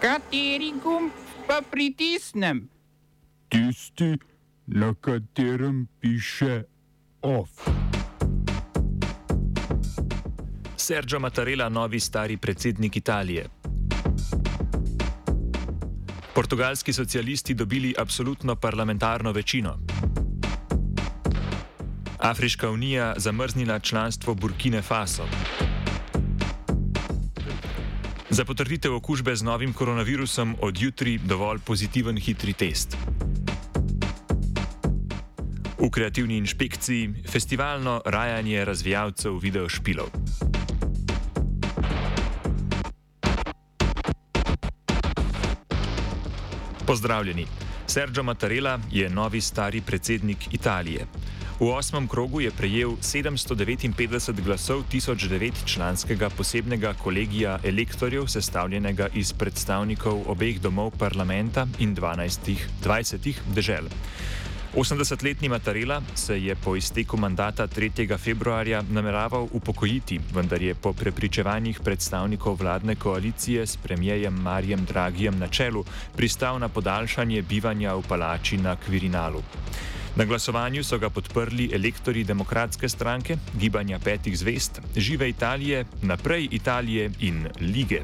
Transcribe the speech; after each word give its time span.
Kateri 0.00 0.72
gumb 0.82 1.12
pa 1.46 1.60
pritisnem? 1.70 2.68
Tisti, 3.48 4.16
na 4.66 4.94
katerem 5.00 5.88
piše 6.00 6.62
OF. 7.22 7.68
Sergio 10.76 11.20
Mattarella, 11.20 11.68
novi 11.68 12.00
stari 12.00 12.36
predsednik 12.36 12.96
Italije. 12.96 13.46
Portugalski 16.34 16.92
socialisti 16.92 17.54
dobili 17.54 17.94
absolutno 17.98 18.56
parlamentarno 18.56 19.32
večino. 19.32 19.78
Afriška 22.18 22.70
unija 22.70 23.14
zamrznila 23.16 23.78
članstvo 23.78 24.34
Burkine 24.34 24.82
Faso. 24.82 25.24
Za 28.30 28.44
potrditev 28.46 28.94
okužbe 28.94 29.34
z 29.36 29.42
novim 29.42 29.72
koronavirusom 29.74 30.62
od 30.62 30.78
jutri 30.78 31.18
dovolj 31.18 31.58
pozitiven 31.66 32.14
hitri 32.14 32.52
test. 32.54 32.94
V 35.78 35.90
kreativni 35.90 36.38
inšpekciji 36.38 37.26
festivalno 37.26 37.98
rajanje 38.06 38.64
razvijalcev 38.64 39.34
videošpilov. 39.38 40.06
Pozdravljeni. 46.86 47.46
Sergio 47.86 48.22
Mattarella 48.22 48.78
je 48.90 49.10
novi 49.10 49.40
stari 49.40 49.80
predsednik 49.80 50.54
Italije. 50.54 51.06
V 51.60 51.68
osmem 51.68 52.08
krogu 52.08 52.40
je 52.40 52.48
prejel 52.48 52.96
759 53.04 54.40
glasov 54.40 54.88
1009 54.88 55.68
članskega 55.68 56.30
posebnega 56.32 56.94
kolegija 56.96 57.58
elektorjev, 57.64 58.24
sestavljenega 58.32 59.10
iz 59.12 59.32
predstavnikov 59.36 60.22
obeh 60.32 60.56
domov 60.60 60.96
parlamenta 60.96 61.66
in 61.78 61.92
12, 61.96 62.56
20 62.80 63.34
dežel. 63.52 63.92
80-letni 64.74 65.48
Matarela 65.48 66.00
se 66.14 66.40
je 66.40 66.56
po 66.56 66.76
izteku 66.76 67.16
mandata 67.16 67.68
3. 67.68 68.18
februarja 68.18 68.82
nameraval 68.90 69.48
upokojiti, 69.52 70.20
vendar 70.32 70.62
je 70.62 70.74
po 70.74 70.92
prepričevanjih 70.92 71.80
predstavnikov 71.84 72.56
vladne 72.60 72.94
koalicije 72.94 73.66
s 73.66 73.76
premijejem 73.76 74.34
Marjem 74.34 74.84
Dragijem 74.84 75.38
na 75.38 75.48
čelu 75.48 75.84
pristal 76.16 76.58
na 76.58 76.68
podaljšanje 76.68 77.42
bivanja 77.42 77.94
v 77.94 78.02
palači 78.08 78.56
na 78.56 78.76
Kvirinalu. 78.76 79.42
Na 80.16 80.24
glasovanju 80.24 80.84
so 80.84 80.98
ga 80.98 81.10
podprli 81.10 81.70
elektori 81.72 82.24
demokratske 82.24 82.88
stranke, 82.88 83.36
gibanja 83.54 83.98
petih 83.98 84.38
zvest, 84.38 84.80
žive 84.96 85.28
Italije, 85.28 85.84
naprej 86.02 86.48
Italije 86.50 87.10
in 87.20 87.46
lige. 87.60 88.02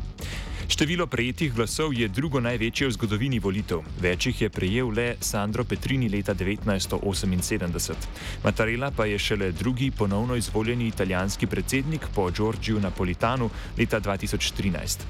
Število 0.66 1.06
prejetih 1.06 1.54
glasov 1.54 1.92
je 1.94 2.08
drugo 2.10 2.40
največje 2.42 2.88
v 2.88 2.94
zgodovini 2.98 3.38
volitev. 3.38 3.84
Večjih 4.02 4.40
je 4.42 4.48
prejel 4.50 4.90
le 4.90 5.14
Sandro 5.22 5.64
Petrini 5.64 6.08
leta 6.10 6.34
1978. 6.34 7.94
Mattarella 8.42 8.90
pa 8.90 9.06
je 9.06 9.18
šele 9.18 9.52
drugi 9.52 9.90
ponovno 9.90 10.36
izvoljeni 10.36 10.88
italijanski 10.88 11.46
predsednik 11.46 12.08
po 12.14 12.30
Giorgiju 12.30 12.80
Napolitanu 12.80 13.50
leta 13.78 14.00
2013. 14.00 15.06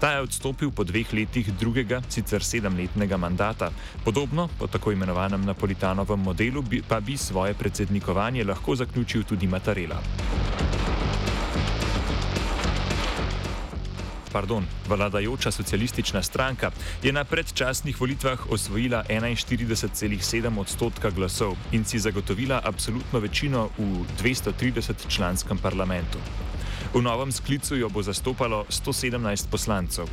Ta 0.00 0.10
je 0.10 0.20
odstopil 0.20 0.70
po 0.70 0.84
dveh 0.84 1.14
letih 1.14 1.52
drugega, 1.54 2.02
sicer 2.08 2.44
sedemletnega 2.44 3.16
mandata. 3.16 3.70
Podobno, 4.04 4.48
po 4.58 4.66
tako 4.66 4.92
imenovanem 4.92 5.44
Napolitanovem 5.44 6.20
modelu, 6.20 6.64
pa 6.88 7.00
bi 7.00 7.16
svoje 7.16 7.54
predsednikovanje 7.54 8.44
lahko 8.44 8.74
zaključil 8.74 9.22
tudi 9.22 9.46
Mattarella. 9.46 10.02
Pardon, 14.32 14.66
vladajoča 14.88 15.50
socialistična 15.50 16.22
stranka 16.22 16.70
je 17.02 17.12
na 17.12 17.24
predčasnih 17.24 18.00
volitvah 18.00 18.50
osvojila 18.50 19.04
41,7 19.08 20.58
odstotka 20.58 21.10
glasov 21.10 21.56
in 21.72 21.84
si 21.84 21.98
zagotovila 21.98 22.60
absolutno 22.64 23.18
večino 23.18 23.68
v 23.78 24.04
230 24.22 25.08
članskem 25.08 25.58
parlamentu. 25.58 26.18
V 26.94 27.02
novem 27.02 27.32
sklicu 27.32 27.76
jo 27.76 27.88
bo 27.88 28.02
zastopalo 28.02 28.64
117 28.68 29.50
poslancev. 29.50 30.08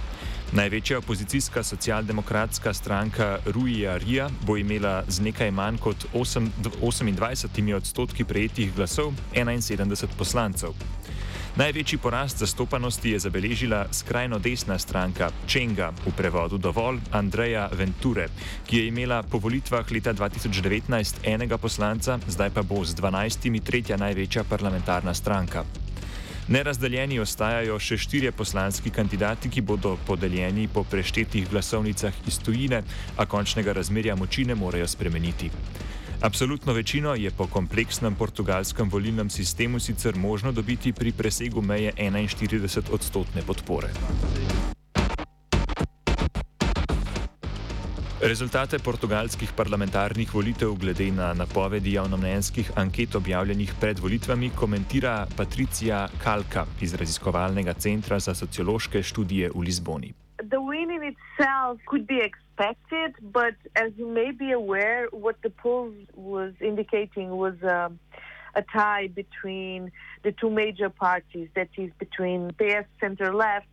Največja 0.51 0.97
opozicijska 0.97 1.63
socialdemokratska 1.63 2.73
stranka 2.73 3.39
Ruija 3.45 3.97
Rija 3.97 4.29
bo 4.45 4.57
imela 4.57 5.03
z 5.07 5.21
nekaj 5.21 5.51
manj 5.51 5.77
kot 5.77 6.05
8, 6.13 6.47
28 6.81 7.75
odstotki 7.75 8.23
prejetih 8.23 8.75
glasov 8.75 9.13
71 9.33 10.07
poslancev. 10.17 10.69
Največji 11.55 11.97
porast 12.03 12.37
zastopanosti 12.37 13.11
je 13.15 13.19
zabeležila 13.19 13.85
skrajno 13.91 14.39
desna 14.43 14.75
stranka 14.79 15.29
Čenga, 15.47 15.93
v 16.03 16.11
prevodu 16.11 16.57
dovolj 16.59 16.99
Andreja 17.15 17.69
Venture, 17.71 18.27
ki 18.67 18.77
je 18.77 18.87
imela 18.87 19.23
po 19.23 19.39
volitvah 19.39 19.87
leta 19.91 20.11
2019 20.13 21.23
enega 21.23 21.57
poslanca, 21.57 22.19
zdaj 22.27 22.51
pa 22.51 22.59
bo 22.59 22.83
z 22.83 22.99
12 22.99 23.63
tretja 23.63 23.95
največja 23.95 24.43
parlamentarna 24.43 25.13
stranka. 25.13 25.63
Nerazdeljeni 26.51 27.23
ostajajo 27.23 27.79
še 27.79 27.97
štirje 28.03 28.35
poslanski 28.35 28.91
kandidati, 28.91 29.47
ki 29.49 29.63
bodo 29.63 29.95
podeljeni 30.07 30.67
po 30.67 30.83
preštetih 30.83 31.47
glasovnicah 31.49 32.13
iz 32.27 32.35
tujine, 32.43 32.83
a 33.15 33.25
končnega 33.25 33.71
razmerja 33.73 34.15
moči 34.19 34.43
ne 34.43 34.59
morejo 34.59 34.87
spremeniti. 34.91 35.49
Absolutno 36.25 36.73
večino 36.73 37.13
je 37.15 37.31
po 37.31 37.47
kompleksnem 37.47 38.15
portugalskem 38.15 38.89
volilnem 38.89 39.29
sistemu 39.29 39.79
sicer 39.79 40.15
možno 40.15 40.51
dobiti 40.51 40.93
pri 40.93 41.11
presegu 41.11 41.61
meje 41.61 41.91
41 41.97 42.81
odstotne 42.91 43.41
podpore. 43.47 43.87
Rezultate 48.21 48.79
portugalskih 48.79 49.51
parlamentarnih 49.57 50.33
volitev 50.33 50.73
glede 50.73 51.11
na 51.11 51.33
napovedi 51.33 51.93
javnomnenjskih 51.93 52.71
anket 52.75 53.15
objavljenih 53.15 53.73
pred 53.79 53.99
volitvami 53.99 54.49
komentira 54.49 55.27
Patricija 55.37 56.07
Kalka 56.23 56.65
iz 56.81 56.93
Raziskovalnega 56.93 57.73
centra 57.73 58.19
za 58.19 58.33
sociološke 58.33 59.03
študije 59.03 59.51
v 59.55 59.59
Lizboni. 59.59 60.24
Could 61.87 62.05
be 62.05 62.19
expected, 62.19 63.15
but 63.21 63.55
as 63.75 63.91
you 63.97 64.07
may 64.07 64.31
be 64.31 64.51
aware, 64.51 65.07
what 65.11 65.41
the 65.41 65.49
poll 65.49 65.91
was 66.13 66.53
indicating 66.61 67.31
was 67.31 67.55
um, 67.63 67.99
a 68.53 68.61
tie 68.61 69.07
between 69.07 69.91
the 70.23 70.31
two 70.31 70.49
major 70.49 70.89
parties, 70.89 71.49
that 71.55 71.69
is, 71.77 71.91
between 71.97 72.51
PS 72.59 72.87
center 72.99 73.33
left 73.33 73.67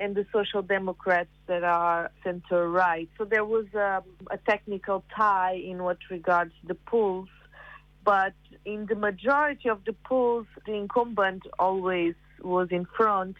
and 0.00 0.14
the 0.14 0.26
Social 0.32 0.62
Democrats 0.62 1.30
that 1.46 1.64
are 1.64 2.10
center 2.22 2.68
right. 2.68 3.08
So 3.18 3.24
there 3.24 3.44
was 3.44 3.66
um, 3.74 4.02
a 4.30 4.38
technical 4.48 5.04
tie 5.14 5.60
in 5.64 5.82
what 5.82 5.98
regards 6.10 6.52
the 6.66 6.74
polls, 6.74 7.28
but 8.04 8.34
in 8.64 8.86
the 8.86 8.94
majority 8.94 9.68
of 9.68 9.84
the 9.84 9.92
polls, 9.92 10.46
the 10.66 10.74
incumbent 10.74 11.46
always 11.58 12.14
was 12.42 12.68
in 12.70 12.84
front 12.96 13.36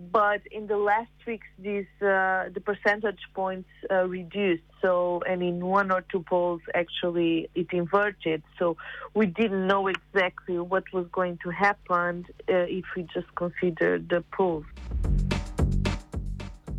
but 0.00 0.40
in 0.50 0.66
the 0.66 0.78
last 0.78 1.10
weeks, 1.26 1.46
these 1.58 1.86
uh, 2.00 2.48
the 2.54 2.62
percentage 2.64 3.20
points 3.34 3.68
uh, 3.90 4.06
reduced. 4.08 4.62
So, 4.80 5.20
and 5.28 5.42
in 5.42 5.64
one 5.64 5.92
or 5.92 6.02
two 6.10 6.22
polls, 6.22 6.62
actually, 6.74 7.50
it 7.54 7.66
inverted. 7.72 8.42
So, 8.58 8.78
we 9.14 9.26
didn't 9.26 9.66
know 9.66 9.88
exactly 9.88 10.58
what 10.58 10.84
was 10.94 11.06
going 11.12 11.38
to 11.44 11.50
happen 11.50 12.24
uh, 12.48 12.64
if 12.80 12.86
we 12.96 13.02
just 13.12 13.34
considered 13.34 14.08
the 14.08 14.24
polls. 14.32 14.64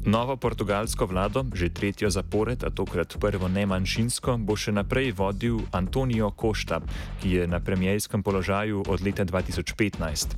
Novo 0.01 0.33
portugalsko 0.33 1.05
vlado, 1.05 1.45
že 1.53 1.69
tretjo 1.69 2.09
zapored, 2.09 2.65
a 2.65 2.73
tokrat 2.73 3.21
prvo 3.21 3.45
ne 3.45 3.69
manjšinsko, 3.69 4.41
bo 4.41 4.57
še 4.57 4.73
naprej 4.73 5.13
vodil 5.13 5.61
Antonijo 5.69 6.33
Košta, 6.33 6.81
ki 7.21 7.37
je 7.37 7.43
na 7.45 7.61
premijskem 7.61 8.25
položaju 8.25 8.81
od 8.89 8.97
leta 9.05 9.21
2015. 9.21 10.33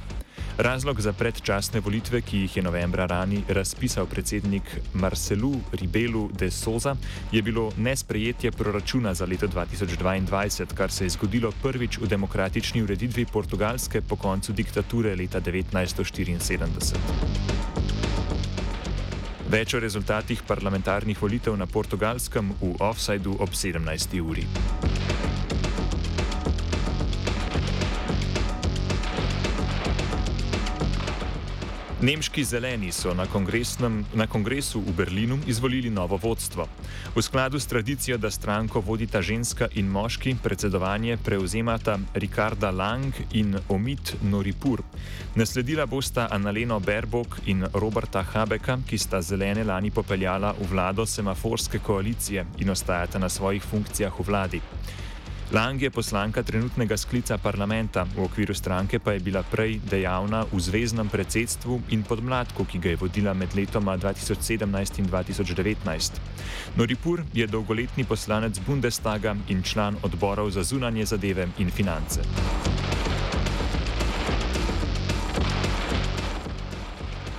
Razlog 0.58 1.02
za 1.02 1.14
predčasne 1.14 1.80
volitve, 1.80 2.22
ki 2.22 2.38
jih 2.38 2.58
je 2.58 2.64
novembra 2.64 3.08
lani 3.10 3.42
razpisal 3.50 4.06
predsednik 4.06 4.64
Marcelu 4.94 5.54
Ribelu 5.72 6.30
de 6.38 6.52
Soza, 6.52 6.96
je 7.32 7.42
bilo 7.42 7.72
nesprejetje 7.78 8.52
proračuna 8.52 9.14
za 9.14 9.26
leto 9.26 9.48
2022, 9.48 10.66
kar 10.74 10.92
se 10.92 11.06
je 11.06 11.10
zgodilo 11.10 11.52
prvič 11.62 11.98
v 11.98 12.08
demokratični 12.08 12.84
ureditvi 12.84 13.26
Portugalske 13.26 14.02
po 14.02 14.16
koncu 14.16 14.54
diktature 14.54 15.16
leta 15.16 15.42
1974. 15.42 16.94
Več 19.50 19.74
o 19.74 19.80
rezultatih 19.80 20.44
parlamentarnih 20.48 21.22
volitev 21.22 21.58
na 21.58 21.66
portugalskem 21.66 22.54
v 22.62 22.76
offsajdu 22.80 23.38
ob 23.40 23.50
17. 23.50 24.22
uri. 24.22 24.46
Nemški 32.04 32.44
zeleni 32.44 32.92
so 32.92 33.14
na, 33.16 33.24
na 34.14 34.28
kongresu 34.28 34.82
v 34.84 34.92
Berlinu 34.92 35.38
izvolili 35.48 35.90
novo 35.90 36.18
vodstvo. 36.20 36.68
V 37.16 37.22
skladu 37.24 37.60
s 37.60 37.68
tradicijo, 37.68 38.18
da 38.18 38.32
stranko 38.32 38.82
vodita 38.84 39.22
ženska 39.22 39.68
in 39.76 39.88
moški, 39.88 40.36
predsedovanje 40.44 41.18
prevzemata 41.18 41.98
Rikarda 42.14 42.72
Lang 42.72 43.14
in 43.32 43.56
Omid 43.70 44.20
Noripur. 44.22 44.84
Nasledila 45.36 45.86
bosta 45.86 46.28
Annaleno 46.32 46.80
Berbok 46.80 47.40
in 47.46 47.64
Roberta 47.74 48.26
Habeka, 48.34 48.78
ki 48.90 48.98
sta 48.98 49.22
zelene 49.22 49.64
lani 49.64 49.92
popeljala 49.92 50.52
v 50.60 50.68
vlado 50.72 51.06
semaforske 51.06 51.80
koalicije 51.80 52.46
in 52.60 52.70
ostajata 52.70 53.20
na 53.20 53.30
svojih 53.30 53.64
funkcijah 53.64 54.20
v 54.20 54.28
vladi. 54.28 54.62
Lang 55.54 55.82
je 55.82 55.90
poslanka 55.94 56.42
trenutnega 56.44 56.98
sklica 56.98 57.38
parlamenta, 57.38 58.08
v 58.16 58.26
okviru 58.26 58.58
stranke 58.58 58.98
pa 58.98 59.14
je 59.14 59.22
bila 59.22 59.44
prej 59.46 59.78
dejavna 59.86 60.50
v 60.50 60.58
zvezdnem 60.58 61.06
predsedstvu 61.14 61.94
in 61.94 62.02
podmladku, 62.02 62.66
ki 62.66 62.82
ga 62.82 62.90
je 62.90 62.98
vodila 62.98 63.38
med 63.38 63.54
letoma 63.54 63.94
2017 63.94 64.98
in 64.98 65.06
2019. 65.06 66.18
Noripur 66.74 67.22
je 67.38 67.46
dolgoletni 67.46 68.02
poslanec 68.02 68.58
Bundestaga 68.66 69.38
in 69.54 69.62
član 69.62 69.94
odborov 70.02 70.50
za 70.50 70.66
zunanje 70.66 71.06
zadeve 71.06 71.46
in 71.62 71.70
finance. 71.70 72.26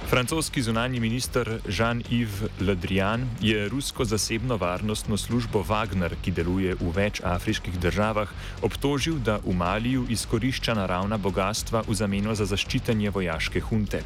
Francoski 0.04 0.62
zunani 0.62 1.00
minister 1.00 1.60
Jean-Yves 1.68 2.48
Le 2.60 2.74
Drian 2.74 3.28
je 3.40 3.68
rusko 3.68 4.04
zasebno 4.04 4.56
varnostno 4.56 5.16
službo 5.16 5.64
Wagner, 5.64 6.12
ki 6.22 6.30
deluje 6.30 6.74
v 6.76 6.92
več 6.92 7.22
afriških 7.24 7.78
državah, 7.80 8.28
obtožil, 8.62 9.16
da 9.24 9.38
v 9.40 9.56
Maliju 9.56 10.04
izkorišča 10.12 10.76
naravna 10.76 11.16
bogatstva 11.16 11.86
v 11.88 11.96
zameno 11.96 12.34
za 12.36 12.44
zaščitenje 12.44 13.10
vojaške 13.10 13.64
hunte. 13.64 14.02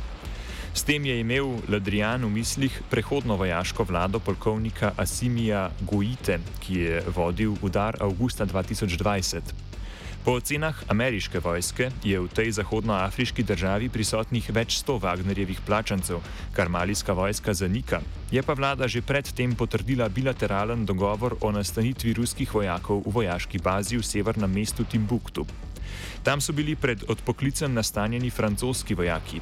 S 0.74 0.86
tem 0.86 1.04
je 1.04 1.18
imel 1.20 1.58
Ladrijan 1.68 2.22
v 2.24 2.30
mislih 2.30 2.82
prehodno 2.90 3.36
vojaško 3.36 3.84
vlado 3.84 4.20
polkovnika 4.22 4.92
Asimija 4.96 5.70
Gojite, 5.80 6.38
ki 6.62 6.78
je 6.78 7.02
vodil 7.16 7.58
udar 7.62 7.98
avgusta 8.00 8.46
2020. 8.46 9.67
Po 10.24 10.34
ocenah 10.36 10.74
ameriške 10.88 11.40
vojske 11.40 11.90
je 12.04 12.18
v 12.20 12.28
tej 12.28 12.50
zahodnoafriški 12.58 13.42
državi 13.46 13.88
prisotnih 13.88 14.50
več 14.50 14.80
sto 14.82 14.98
Wagnerjevih 14.98 15.62
plačancev, 15.66 16.18
kar 16.52 16.68
malijska 16.68 17.14
vojska 17.14 17.54
zanika. 17.54 18.02
Je 18.34 18.42
pa 18.42 18.52
vlada 18.58 18.88
že 18.90 19.00
predtem 19.00 19.54
potrdila 19.54 20.08
bilateralen 20.08 20.84
dogovor 20.84 21.38
o 21.40 21.52
nastanitvi 21.54 22.12
ruskih 22.18 22.50
vojakov 22.54 23.06
v 23.06 23.14
vojaški 23.14 23.62
bazi 23.62 23.96
v 23.96 24.04
severnem 24.04 24.50
mestu 24.50 24.84
Timbuktu. 24.84 25.46
Tam 26.26 26.40
so 26.40 26.52
bili 26.52 26.76
pred 26.76 27.06
odpoklicem 27.08 27.72
nastanjeni 27.72 28.30
francoski 28.30 28.94
vojaki. 28.94 29.40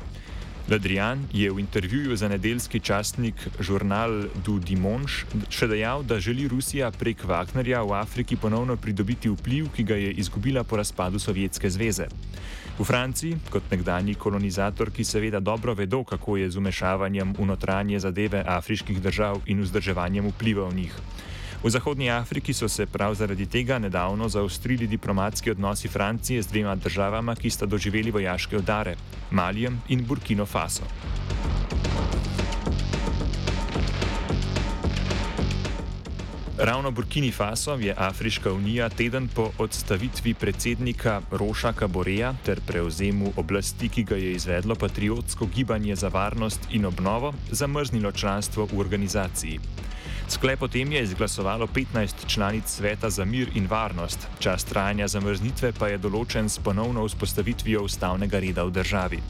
Ladrian 0.70 1.28
je 1.32 1.50
v 1.50 1.60
intervjuju 1.60 2.16
za 2.16 2.28
nedeljski 2.28 2.80
častnik 2.80 3.34
žurnal 3.60 4.24
Du 4.44 4.58
Dimanche 4.58 5.22
še 5.46 5.68
dejal, 5.70 6.02
da 6.02 6.18
želi 6.18 6.48
Rusija 6.50 6.90
prek 6.90 7.22
Wagnerja 7.22 7.84
v 7.86 7.94
Afriki 7.94 8.36
ponovno 8.36 8.74
pridobiti 8.76 9.30
vpliv, 9.30 9.68
ki 9.76 9.84
ga 9.86 9.94
je 9.94 10.10
izgubila 10.18 10.64
po 10.64 10.76
razpadu 10.76 11.22
Sovjetske 11.22 11.70
zveze. 11.70 12.08
V 12.78 12.84
Franciji, 12.84 13.38
kot 13.50 13.70
nekdani 13.70 14.16
kolonizator, 14.18 14.90
ki 14.90 15.06
seveda 15.06 15.40
dobro 15.40 15.74
vedo, 15.74 16.02
kako 16.04 16.36
je 16.36 16.50
z 16.50 16.58
umešavanjem 16.58 17.36
v 17.38 17.46
notranje 17.46 18.02
zadeve 18.02 18.42
afriških 18.42 18.98
držav 19.02 19.46
in 19.46 19.62
vzdrževanjem 19.62 20.34
vpliva 20.34 20.66
v 20.66 20.74
njih. 20.82 20.98
V 21.62 21.70
Zahodnji 21.70 22.10
Afriki 22.10 22.54
so 22.54 22.68
se 22.68 22.86
prav 22.86 23.14
zaradi 23.14 23.46
tega 23.46 23.78
nedavno 23.78 24.28
zaostrili 24.28 24.86
diplomatski 24.86 25.50
odnosi 25.50 25.88
Francije 25.88 26.42
z 26.42 26.46
dvema 26.46 26.74
državama, 26.74 27.34
ki 27.34 27.50
sta 27.50 27.66
doživeli 27.66 28.10
vojaške 28.10 28.56
udare- 28.56 28.96
Malijem 29.30 29.80
in 29.88 30.04
Burkino 30.06 30.46
Faso. 30.46 30.82
Ravno 36.58 36.90
Burkini 36.90 37.32
Faso 37.32 37.74
je 37.74 37.94
Afriška 37.96 38.52
unija 38.52 38.88
teden 38.88 39.28
po 39.28 39.50
odstavitvi 39.58 40.34
predsednika 40.34 41.20
Roša 41.30 41.72
Kaboreja 41.72 42.34
ter 42.44 42.60
prevzemu 42.66 43.32
oblasti, 43.36 43.88
ki 43.88 44.04
ga 44.04 44.16
je 44.16 44.32
izvedlo 44.32 44.74
patriotsko 44.74 45.46
gibanje 45.46 45.96
za 45.96 46.08
varnost 46.08 46.60
in 46.70 46.84
obnovo, 46.84 47.34
zamrznilo 47.50 48.12
članstvo 48.12 48.68
v 48.72 48.80
organizaciji. 48.80 49.60
Sklep 50.28 50.62
o 50.62 50.68
tem 50.68 50.92
je 50.92 51.02
izglasovalo 51.02 51.66
15 51.66 52.26
članic 52.26 52.66
sveta 52.66 53.10
za 53.10 53.24
mir 53.24 53.48
in 53.54 53.66
varnost, 53.70 54.26
čas 54.38 54.64
trajanja 54.64 55.08
zamrznitve 55.08 55.70
pa 55.78 55.88
je 55.88 55.98
določen 56.02 56.50
s 56.50 56.58
ponovno 56.58 57.04
vzpostavitvijo 57.06 57.84
ustavnega 57.86 58.40
reda 58.42 58.64
v 58.66 58.74
državi. 58.74 59.20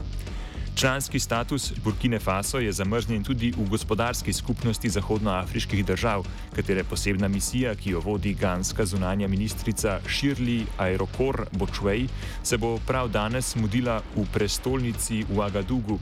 Članski 0.77 1.19
status 1.19 1.71
Burkine 1.83 2.19
Faso 2.19 2.59
je 2.59 2.71
zamrznjen 2.71 3.23
tudi 3.23 3.51
v 3.57 3.69
gospodarski 3.69 4.33
skupnosti 4.33 4.89
zahodnoafriških 4.89 5.85
držav, 5.85 6.25
katere 6.55 6.83
posebna 6.83 7.27
misija, 7.27 7.75
ki 7.75 7.91
jo 7.95 8.01
vodi 8.01 8.33
ganska 8.33 8.85
zunanja 8.85 9.27
ministrica 9.27 9.99
Shirley 10.05 10.65
Aerokor 10.77 11.45
Bočwej, 11.51 12.07
se 12.43 12.57
bo 12.57 12.77
prav 12.87 13.09
danes 13.09 13.55
mudila 13.55 14.01
v 14.15 14.25
prestolnici 14.33 15.25
v 15.29 15.41
Agadugu, 15.41 15.99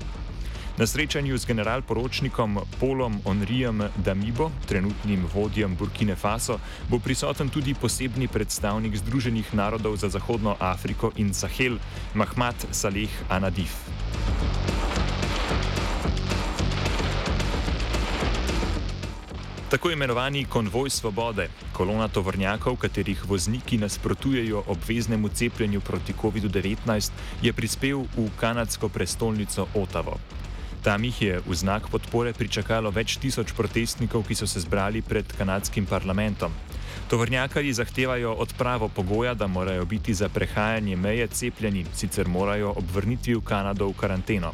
Na 0.76 0.84
srečanju 0.84 1.38
z 1.38 1.46
generalporočnikom 1.46 2.60
Polom 2.80 3.22
Onrijem 3.26 3.80
Damibo, 3.96 4.52
trenutnim 4.68 5.24
vodjem 5.34 5.76
Burkine 5.76 6.16
Faso, 6.16 6.60
bo 6.92 7.00
prisoten 7.00 7.48
tudi 7.50 7.72
posebni 7.74 8.28
predstavnik 8.28 8.98
Združenih 8.98 9.54
narodov 9.56 9.96
za 9.96 10.12
Zahodno 10.12 10.56
Afriko 10.60 11.16
in 11.16 11.32
Sahel, 11.34 11.80
Mahmad 12.14 12.56
Saleh 12.76 13.08
Anadif. 13.30 13.72
Tako 19.72 19.92
imenovani 19.92 20.44
konvoj 20.46 20.90
svobode, 20.90 21.48
kolona 21.74 22.08
tovornjakov, 22.08 22.76
katerih 22.76 23.24
vozniki 23.30 23.78
nasprotujejo 23.78 24.64
obveznemu 24.68 25.30
cepljenju 25.30 25.82
proti 25.82 26.14
COVID-19, 26.14 27.12
je 27.42 27.54
prispel 27.54 28.04
v 28.18 28.28
kanadsko 28.40 28.90
prestolnico 28.90 29.68
Otavo. 29.76 30.20
Tam 30.86 31.02
jih 31.02 31.22
je 31.22 31.42
v 31.42 31.56
znak 31.58 31.88
podpore 31.90 32.30
pričakalo 32.38 32.92
več 32.94 33.16
tisoč 33.18 33.56
protestnikov, 33.58 34.22
ki 34.28 34.36
so 34.38 34.46
se 34.46 34.62
zbrali 34.62 35.02
pred 35.02 35.26
kanadskim 35.34 35.88
parlamentom. 35.90 36.54
Tovrnjakarji 37.10 37.74
zahtevajo 37.74 38.36
odpravo 38.46 38.86
pogoja, 38.94 39.34
da 39.34 39.48
morajo 39.48 39.86
biti 39.90 40.14
za 40.14 40.30
prehajanje 40.30 40.96
meje 40.96 41.28
cepljeni, 41.28 41.86
sicer 41.90 42.30
morajo 42.30 42.76
ob 42.78 42.94
vrnitvi 42.94 43.34
v 43.34 43.42
Kanado 43.42 43.90
v 43.90 43.98
karanteno. 43.98 44.54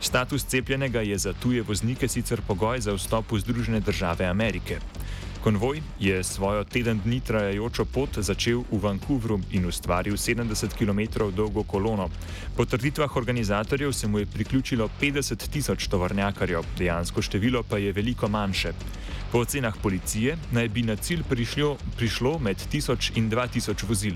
Status 0.00 0.48
cepljenega 0.48 1.04
je 1.04 1.18
za 1.18 1.32
tuje 1.32 1.62
voznike 1.62 2.08
sicer 2.08 2.40
pogoj 2.48 2.80
za 2.80 2.96
vstop 2.96 3.36
v 3.36 3.44
Združene 3.44 3.80
države 3.80 4.24
Amerike. 4.32 4.80
Konvoj 5.42 5.82
je 5.98 6.22
svojo 6.24 6.64
teden 6.64 7.00
dni 7.04 7.20
trajajočo 7.20 7.84
pot 7.84 8.18
začel 8.22 8.60
v 8.70 8.78
Vancouveru 8.78 9.40
in 9.50 9.66
ustvaril 9.66 10.14
70 10.14 10.70
km 10.78 11.26
dolgo 11.34 11.64
kolono. 11.66 12.06
Po 12.56 12.64
trditvah 12.64 13.16
organizatorjev 13.16 13.92
se 13.92 14.06
mu 14.06 14.18
je 14.18 14.26
priključilo 14.26 14.88
50 15.00 15.50
tisoč 15.50 15.86
tovornjakarjev, 15.86 16.62
dejansko 16.78 17.22
število 17.22 17.62
pa 17.62 17.78
je 17.78 17.92
veliko 17.92 18.28
manjše. 18.28 18.72
Po 19.32 19.38
ocenah 19.38 19.74
policije 19.82 20.36
naj 20.52 20.68
bi 20.68 20.82
na 20.82 20.96
cilj 20.96 21.22
prišlo, 21.28 21.76
prišlo 21.96 22.38
med 22.38 22.56
1000 22.72 23.18
in 23.18 23.30
2000 23.30 23.88
vozil. 23.88 24.14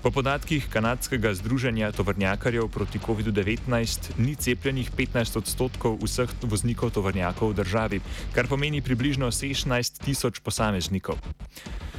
Po 0.00 0.08
podatkih 0.10 0.64
kanadskega 0.72 1.34
združenja 1.34 1.92
tovrnjakarjev 1.92 2.68
proti 2.72 2.98
COVID-19 2.98 4.16
ni 4.16 4.32
cepljenih 4.32 4.88
15 4.96 5.36
odstotkov 5.36 5.98
vseh 6.00 6.30
voznikov 6.40 6.96
tovrnjakov 6.96 7.52
v 7.52 7.58
državi, 7.60 8.00
kar 8.32 8.48
pomeni 8.48 8.80
približno 8.80 9.28
16 9.28 10.00
tisoč 10.00 10.40
posameznikov. 10.40 11.20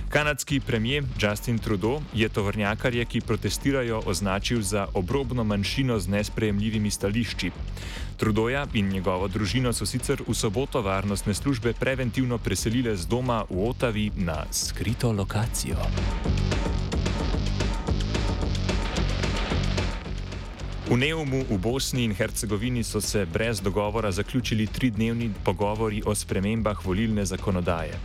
Kanadski 0.09 0.59
premijer 0.59 1.05
Justin 1.21 1.61
Trudeau 1.61 2.01
je 2.13 2.29
tovrnjakarje, 2.29 3.05
ki 3.05 3.21
protestirajo, 3.21 4.01
označil 4.05 4.61
za 4.61 4.87
obrobno 4.93 5.43
manjšino 5.43 5.99
z 5.99 6.07
nesprejemljivimi 6.07 6.91
stališči. 6.91 7.51
Trudoja 8.17 8.65
in 8.73 8.89
njegovo 8.89 9.27
družino 9.27 9.73
so 9.73 9.85
sicer 9.85 10.25
v 10.27 10.33
soboto 10.33 10.81
varnostne 10.81 11.33
službe 11.33 11.73
preventivno 11.79 12.37
preselile 12.37 12.97
z 12.97 13.05
doma 13.05 13.45
v 13.49 13.69
Otavi 13.69 14.11
na 14.15 14.45
skrito 14.51 15.11
lokacijo. 15.13 15.77
V 20.91 20.99
Neumu 20.99 21.47
v 21.47 21.55
Bosni 21.55 22.03
in 22.03 22.11
Hercegovini 22.11 22.83
so 22.83 22.99
se 23.01 23.25
brez 23.25 23.61
dogovora 23.61 24.11
zaključili 24.11 24.67
tridnevni 24.67 25.31
pogovori 25.43 26.01
o 26.05 26.15
spremembah 26.15 26.85
volilne 26.85 27.25
zakonodaje. 27.25 27.95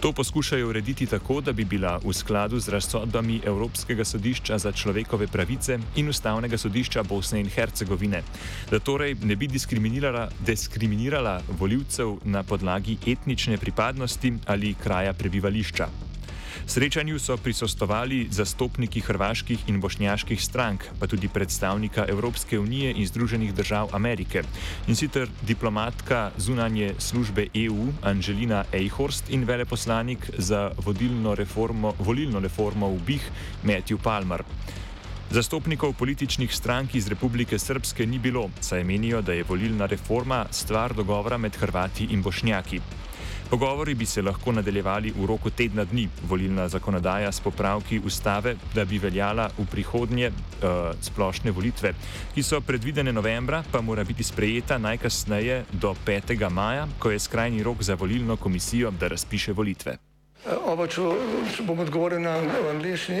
To 0.00 0.12
poskušajo 0.12 0.68
urediti 0.68 1.06
tako, 1.06 1.40
da 1.40 1.52
bi 1.52 1.64
bila 1.64 2.00
v 2.04 2.12
skladu 2.12 2.58
z 2.58 2.68
razsodbami 2.68 3.40
Evropskega 3.46 4.04
sodišča 4.04 4.58
za 4.58 4.72
človekove 4.72 5.26
pravice 5.26 5.78
in 5.96 6.08
Ustavnega 6.08 6.58
sodišča 6.58 7.02
Bosne 7.02 7.40
in 7.40 7.50
Hercegovine, 7.50 8.22
da 8.70 8.78
torej 8.78 9.14
ne 9.22 9.36
bi 9.36 9.46
diskriminirala, 9.46 10.28
diskriminirala 10.46 11.40
voljivcev 11.58 12.16
na 12.24 12.42
podlagi 12.42 12.98
etnične 13.06 13.58
pripadnosti 13.58 14.32
ali 14.46 14.74
kraja 14.74 15.12
prebivališča. 15.12 15.88
Srečanju 16.66 17.18
so 17.18 17.36
prisostovali 17.36 18.28
zastopniki 18.30 19.00
hrvaških 19.00 19.68
in 19.68 19.80
bošnjaških 19.80 20.42
strank, 20.42 20.84
pa 21.00 21.06
tudi 21.06 21.28
predstavnika 21.28 22.06
Evropske 22.08 22.58
unije 22.58 22.92
in 22.96 23.06
Združenih 23.06 23.54
držav 23.54 23.88
Amerike, 23.92 24.42
in 24.86 24.96
sicer 24.96 25.28
diplomatka 25.42 26.30
zunanje 26.36 26.94
službe 26.98 27.46
EU 27.54 27.92
Angelina 28.02 28.64
Eichhorst 28.72 29.30
in 29.30 29.44
veleposlanik 29.44 30.30
za 30.38 30.70
reformo, 31.36 31.94
volilno 31.98 32.40
reformo 32.40 32.88
v 32.88 32.98
BIH 33.06 33.22
Matthew 33.64 33.98
Palmer. 34.02 34.42
Zastopnikov 35.30 35.92
političnih 35.92 36.54
strank 36.54 36.94
iz 36.94 37.08
Republike 37.08 37.58
Srpske 37.58 38.06
ni 38.06 38.18
bilo, 38.18 38.50
saj 38.60 38.84
menijo, 38.84 39.22
da 39.22 39.32
je 39.32 39.44
volilna 39.48 39.86
reforma 39.86 40.46
stvar 40.50 40.94
dogovora 40.94 41.38
med 41.38 41.56
Hrvati 41.56 42.04
in 42.10 42.22
Bošnjaki. 42.22 42.80
Pogovori 43.52 43.94
bi 43.94 44.06
se 44.06 44.22
lahko 44.22 44.52
nadaljevali 44.52 45.10
v 45.16 45.26
roku 45.28 45.50
tedna 45.50 45.84
dni. 45.84 46.06
Volilna 46.28 46.68
zakonodaja 46.68 47.32
s 47.32 47.40
popravki 47.40 48.00
ustave, 48.04 48.54
da 48.74 48.84
bi 48.84 48.98
veljala 48.98 49.50
v 49.58 49.66
prihodnje 49.70 50.30
uh, 50.30 50.96
splošne 51.00 51.52
volitve, 51.52 51.92
ki 52.34 52.42
so 52.42 52.62
predvidene 52.64 53.12
novembra, 53.12 53.60
pa 53.72 53.82
mora 53.84 54.04
biti 54.08 54.24
sprejeta 54.24 54.78
najkasneje 54.78 55.64
do 55.72 55.92
5. 56.06 56.48
maja, 56.48 56.86
ko 56.98 57.10
je 57.10 57.18
skrajni 57.18 57.62
rok 57.62 57.82
za 57.82 57.94
volilno 57.94 58.36
komisijo, 58.36 58.90
da 58.90 59.12
razpiše 59.12 59.52
volitve. 59.52 59.98
Oba, 60.64 60.86
če 60.88 61.12
bom 61.68 61.84
odgovoril 61.84 62.24
na 62.24 62.38
angliški. 62.72 63.20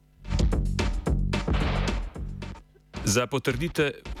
Za, 3.11 3.27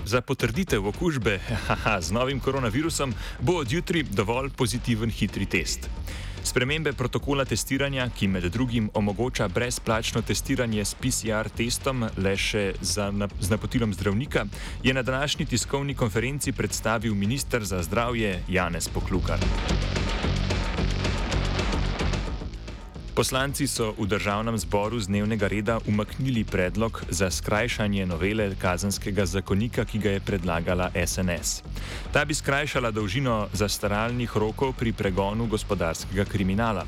za 0.05 0.21
potrditev 0.21 0.87
okužbe 0.87 1.39
haha, 1.67 2.01
z 2.01 2.11
novim 2.11 2.39
koronavirusom 2.39 3.13
bo 3.39 3.53
odjutri 3.63 4.03
dovolj 4.03 4.49
pozitiven 4.49 5.09
hitri 5.09 5.45
test. 5.45 5.87
Spremembe 6.43 6.91
protokola 6.93 7.45
testiranja, 7.45 8.09
ki 8.09 8.27
med 8.27 8.43
drugim 8.51 8.89
omogoča 8.93 9.47
brezplačno 9.47 10.21
testiranje 10.21 10.85
s 10.85 10.95
PCR 10.99 11.47
testom 11.55 12.03
le 12.17 12.35
še 12.35 12.73
na, 13.15 13.31
z 13.39 13.49
napotilom 13.49 13.93
zdravnika, 13.93 14.45
je 14.83 14.93
na 14.93 15.07
današnji 15.07 15.45
tiskovni 15.45 15.95
konferenci 15.95 16.51
predstavil 16.51 17.15
ministr 17.15 17.63
za 17.63 17.83
zdravje 17.83 18.43
Janez 18.49 18.89
Poklukar. 18.91 19.39
Poslanci 23.21 23.69
so 23.69 23.93
v 24.01 24.09
državnem 24.09 24.57
zboru 24.57 24.97
z 24.97 25.05
dnevnega 25.05 25.45
reda 25.45 25.77
umaknili 25.85 26.41
predlog 26.41 27.05
za 27.05 27.29
skrajšanje 27.29 28.01
novele 28.09 28.49
kazenskega 28.57 29.29
zakonika, 29.29 29.85
ki 29.85 30.01
ga 30.01 30.11
je 30.17 30.25
predlagala 30.25 30.89
SNS. 30.89 31.61
Ta 32.09 32.25
bi 32.25 32.33
skrajšala 32.33 32.89
dolžino 32.89 33.45
zastaralnih 33.53 34.25
rokov 34.33 34.73
pri 34.73 34.89
pregonu 34.89 35.45
gospodarskega 35.45 36.25
kriminala. 36.25 36.81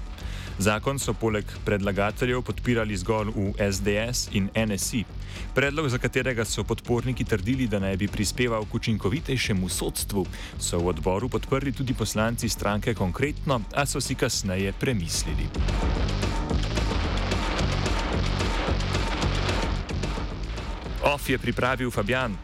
Zakon 0.57 0.99
so 0.99 1.13
poleg 1.13 1.45
predlagateljev 1.65 2.41
podpirali 2.41 2.97
zgolj 2.97 3.29
v 3.35 3.53
SDS 3.57 4.33
in 4.33 4.49
NSI. 4.53 5.05
Predlog, 5.53 5.89
za 5.89 5.97
katerega 5.97 6.45
so 6.45 6.63
podporniki 6.63 7.25
trdili, 7.25 7.67
da 7.67 7.79
naj 7.79 7.97
bi 7.97 8.07
prispeval 8.07 8.65
k 8.65 8.75
učinkovitejšemu 8.75 9.69
sodstvu, 9.69 10.25
so 10.59 10.79
v 10.79 10.87
odboru 10.87 11.29
podprli 11.29 11.71
tudi 11.71 11.93
poslanci 11.93 12.49
stranke 12.49 12.93
konkretno, 12.93 13.61
a 13.73 13.85
so 13.85 14.01
si 14.01 14.15
kasneje 14.15 14.73
premislili. 14.79 15.49
OF 21.03 21.29
je 21.29 21.38
pripravil 21.38 21.91
Fabian. 21.91 22.38